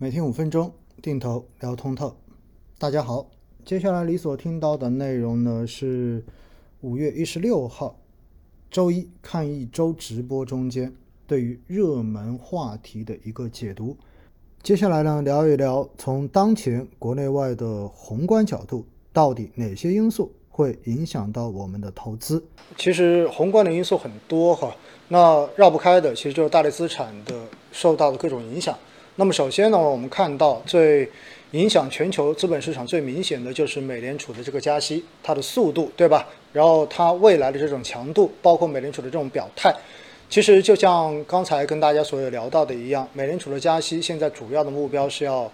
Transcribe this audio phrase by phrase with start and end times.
[0.00, 0.72] 每天五分钟，
[1.02, 2.14] 定投聊通透。
[2.78, 3.26] 大家好，
[3.64, 6.24] 接下来你所听到的内容呢是
[6.82, 7.98] 五月一十六号
[8.70, 10.94] 周一看一周直播中间
[11.26, 13.96] 对于热门话题的一个解读。
[14.62, 22.40] 接下来呢聊一聊从当前国内外的宏观角度，到底哪些因素会影响到我们的投资？
[22.76, 24.72] 其实宏观的因素很多哈，
[25.08, 27.34] 那绕不开的其实就是大类资产的
[27.72, 28.78] 受到的各种影响。
[29.20, 31.08] 那么首先呢，我们看到最
[31.50, 36.24] 影响全球资本市场最明显的就是美联储的这个加息，它的速度，对吧？
[36.52, 39.74] 然后它未来的这种强度，包括美联储的这种表态，
[40.30, 45.50] 其实就像刚才跟大家所有聊到的一样，美联储的加息现在主要的目标是要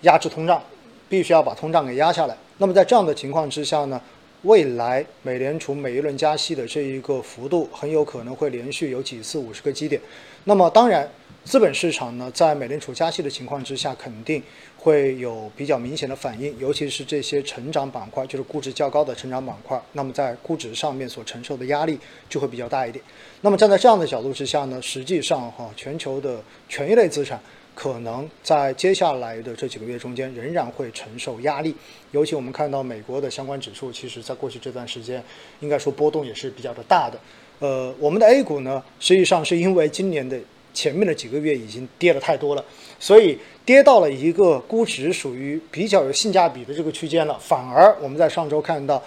[0.00, 0.62] 压制通胀，
[1.06, 2.34] 必须要把通胀给压下来。
[2.56, 4.00] 那么在这样的情况之下呢，
[4.44, 10.00] 未来美联储每一轮加息的这一个幅度很有可能会连续有几次五十个基点。
[10.44, 11.06] 那么当然。
[11.44, 14.42] 资本市场呢，在美联储加息的情况之下，肯定
[14.78, 21.98] 会有比较明显的反应，尤其是这些成长板块，就是估值较高的成长板块，那么在估值上面所承受的压力
[22.30, 23.04] 就会比较大一点。
[23.42, 27.38] 那么站在这样的角度之下呢，实际上哈，全球的权益类资产
[27.74, 31.76] 可能在接下来的这几个月中间仍然会承受压力，
[32.12, 35.22] 尤其我们看到美国的相关指数，其实在过去这段时间，
[35.60, 37.20] 应该说波动也是比较的大的。
[37.58, 40.40] 呃，我们的 A 股呢，实际上是因为今年的。
[40.74, 42.64] 前面的几个月已经跌了太多了，
[42.98, 47.38] 所以跌到了一个估值属于比较有性价比的这个区间了。
[47.40, 49.02] 反而我们在上周看到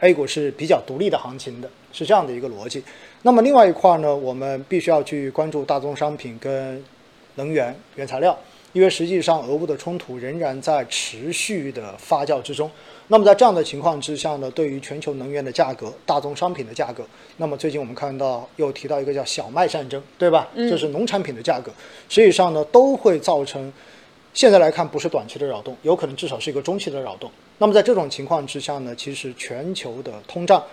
[0.00, 2.82] ，A 股是比较独立的行情的，是这样的一个逻辑。
[3.22, 6.82] 那么另外一块呢，我们必须要去关注大宗商品跟
[7.34, 8.36] 能源原材料，
[8.72, 12.70] 因为实际上俄乌的冲突仍然在持续的发酵之中。
[13.08, 17.04] 那么在这样的情况之下呢，对于全球能源的价格、大宗商品的价格，
[17.38, 20.48] 那么最近我们看到又提到一个叫小麦战争，对吧？
[20.54, 20.70] 嗯。
[20.70, 21.72] 就是农产品的价格，
[22.08, 23.72] 实际上呢都会造成，
[24.32, 27.30] 现在来看不是短期的扰动，有可能至少是一个中期的扰动。
[27.58, 30.64] 那么在这种情况之下呢，其实全球的通胀。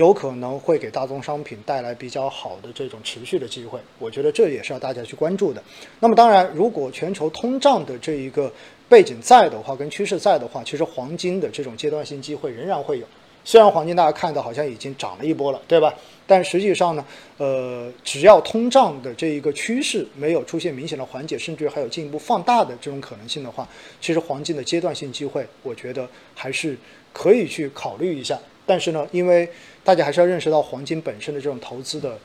[0.00, 5.62] 有可能会给大宗商品带来比较好的这种持续的机会，我觉得这也是要大家去关注的。
[5.98, 8.50] 那么当然，如果全球通胀的这一个
[8.88, 13.06] 背景在的话，跟趋势在的话，其实黄金的这种阶段性机会仍然会有。
[13.44, 15.92] 虽然黄金大家看到好像已经涨了一波了，对吧？
[16.26, 17.04] 但实际上呢，
[17.36, 23.68] 呃，只要通胀的这一个趋势没有出现明显的缓解，甚至还有进一步放大的这种可能性的话，
[24.00, 26.74] 其实黄金的阶段性机会，我觉得还是
[27.12, 28.38] 可以去考虑一下。
[28.70, 29.50] 但是呢，因为
[29.82, 32.16] 大家还是要认识到黄金本身的这种投资的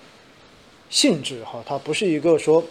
[0.91, 2.63] 性质哈，它不是一个说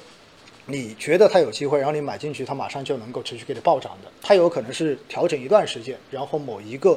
[0.66, 4.08] 你觉得它有机会，然后你买进去，它马上就能够持续给你暴涨的。
[4.22, 6.96] 它有可能是调整一段时间，然后某一个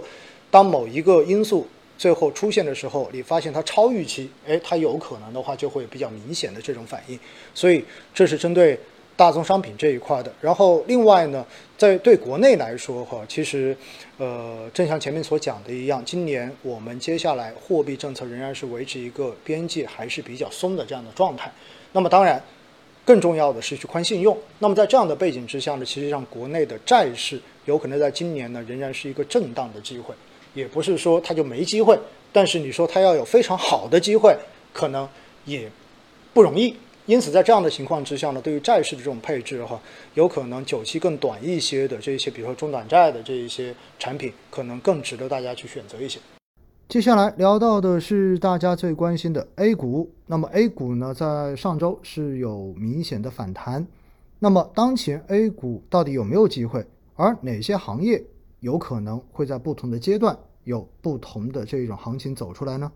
[0.51, 1.67] 当某一个因素
[1.97, 7.19] 最后出现的时候，你发现它超预期，哎，它有可能的话就会比较明显的这种反应。
[7.55, 7.83] 所以
[8.13, 8.79] 这是针对。
[9.17, 11.43] 大宗商品这一块的，然后另外呢，
[11.75, 13.75] 在对国内来说哈，其实，
[14.19, 21.51] 呃，正像前面所讲的一样，今年我们接下来货币政策仍然是维持一个边界还是比较松的这样的状态。
[21.93, 22.39] 那么当然，
[23.03, 24.37] 更重要的是去宽信用。
[24.59, 30.13] 那么在这样的背景之下呢，其实上国内的债市有可能在今年呢仍然是一个震荡的机会，
[30.53, 31.97] 也不是说它就没机会，
[32.31, 34.37] 但是你说它要有非常好的机会，
[34.71, 35.09] 可能
[35.45, 35.67] 也
[36.35, 36.75] 不容易。
[37.07, 39.79] 因此，在这样的情况之下呢，对于债市的这种配置哈，
[40.13, 46.19] 有可能久期更短一些的这一些，比如说中短债的这一些产品，可能更值得大家去选择一些。
[46.89, 50.11] 接下来聊到的是大家最关心的 A 股。
[50.25, 53.87] 那么 A 股呢，在上周是有明显的反弹。
[54.39, 56.85] 那么当前 A 股到底有没有机会？
[57.15, 58.21] 而哪些行业
[58.59, 62.91] 有可能会在不同的阶段有不同的这种行情走出来呢？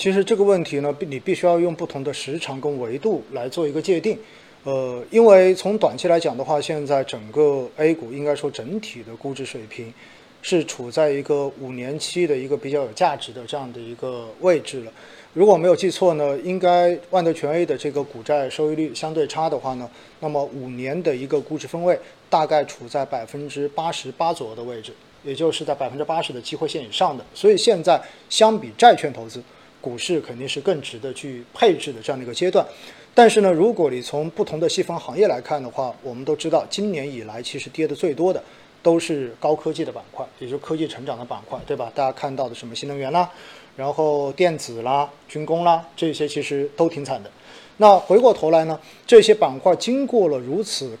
[0.00, 4.18] 其实这个问题呢，你必须要用不同的时长跟维度来做一个界定。
[4.64, 9.92] 呃，因为从短期来讲的话，现在整个 A 股应该说整体的估值水平
[10.40, 14.92] 是处在一个五年期的一个比较有价值的这样的一个位置了。
[15.34, 19.86] 如果没有记错呢，应该万德全 A 的这个股债收益率相对差的话呢，
[20.20, 21.98] 那么五年的一个估值分位
[22.30, 27.22] 大概处在百分之八十八左右的位置，也就是在百分之八十的机会线以上的。
[27.34, 28.00] 所以现在
[28.30, 29.42] 相比债券投资。
[29.80, 32.66] 股市肯定是更值得去配置的这样的一个阶段，
[33.14, 38.42] 但是呢，如果你从不同的细分行业来看的话，我们都知道今年以来其实跌的最多的
[38.82, 41.90] 都是高科技的板块，也就是科技成长的板块，对吧？
[41.94, 43.28] 大家看到的什么新能源啦，
[43.76, 47.30] 然后电子啦、军工啦，这些其实都挺惨的。
[47.78, 50.98] 那回过头来呢，这些板块经过了如此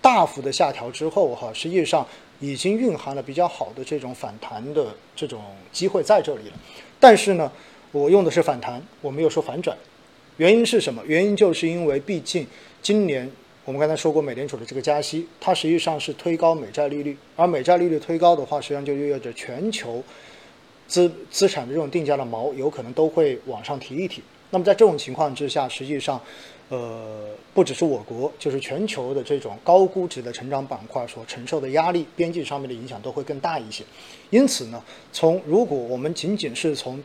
[0.00, 2.06] 大幅的下调之后，哈，实际上
[2.38, 6.54] 已经蕴含了比较好的这种反弹的这种机会在这里了，
[6.98, 7.52] 但是呢。
[7.92, 9.76] 我用的是反弹，我没有说反转，
[10.36, 11.02] 原因是什么？
[11.06, 12.46] 原因就是因为毕竟
[12.80, 13.30] 今年
[13.64, 20.02] 我们刚才说过，美联储的这个加息，它实际上是推高美债利率，而美债利率推高的话，实际上就意味着全球
[20.86, 24.22] 资资产的这种定价的锚有可能都会往上提一提。
[24.50, 26.20] 那么在这种情况之下，实际上，
[26.70, 33.84] 呃，不只是我国，就是全球的这种高估值的成长板块所承受的压力，边际上面的影响都会更大一些。
[34.30, 34.82] 因此呢，
[35.12, 37.00] 从如果我们仅仅是从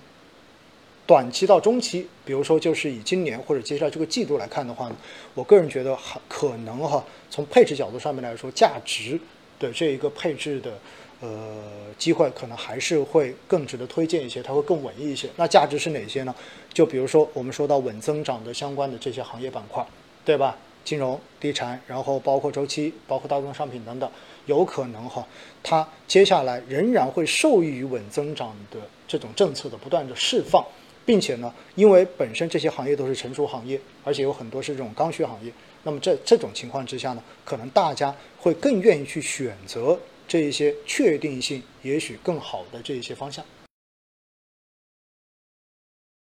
[1.07, 4.95] 短期到中期，比如说就是以今年或者接下来这个季度来看的话呢，
[5.33, 9.19] 我个人觉得还可能哈，从配置角度上面来说，价值
[9.59, 10.71] 的这一个配置的
[11.21, 11.63] 呃
[11.97, 15.29] 机会可能还是会更值得推荐一些，它会更稳一些。
[15.35, 16.33] 那价值是哪些呢？
[16.73, 19.85] 就比如说我们说到稳增长的相关的这些行业板块，
[20.25, 20.57] 对吧？
[20.83, 24.09] 金融、地产，然后包括周期，包括大宗商品等等，
[24.45, 25.27] 有可能哈，
[25.63, 30.63] 它接下来仍然会受益于稳增长的这种政策的不断的释放。
[31.05, 35.51] 并且呢，因为本身这些行业都是成熟行业，而且有很多是这种刚需行业，
[35.83, 43.45] 那么这这种情况之下呢，可能大家会更愿意去选择这一些确定性也许更好的这一些方向。